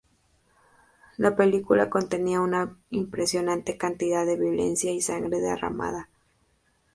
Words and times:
La 1.17 1.35
película 1.35 1.91
contenía 1.91 2.41
una 2.41 2.75
impresionante 2.89 3.77
cantidad 3.77 4.25
de 4.25 4.35
violencia 4.35 4.91
y 4.91 4.99
sangre 4.99 5.39
derramada. 5.41 6.09